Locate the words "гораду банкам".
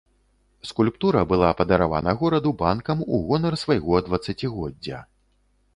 2.23-3.05